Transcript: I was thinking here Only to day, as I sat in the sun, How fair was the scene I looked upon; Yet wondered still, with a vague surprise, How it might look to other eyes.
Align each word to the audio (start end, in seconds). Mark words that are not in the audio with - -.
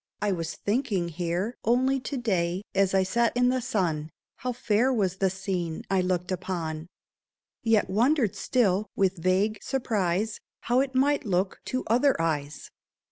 I 0.19 0.31
was 0.31 0.55
thinking 0.55 1.09
here 1.09 1.57
Only 1.63 1.99
to 1.99 2.17
day, 2.17 2.63
as 2.73 2.95
I 2.95 3.03
sat 3.03 3.37
in 3.37 3.49
the 3.49 3.61
sun, 3.61 4.09
How 4.37 4.51
fair 4.51 4.91
was 4.91 5.17
the 5.17 5.29
scene 5.29 5.83
I 5.91 6.01
looked 6.01 6.31
upon; 6.31 6.87
Yet 7.61 7.87
wondered 7.87 8.35
still, 8.35 8.87
with 8.95 9.19
a 9.19 9.21
vague 9.21 9.59
surprise, 9.61 10.39
How 10.61 10.79
it 10.79 10.95
might 10.95 11.23
look 11.27 11.59
to 11.65 11.83
other 11.85 12.19
eyes. 12.19 12.71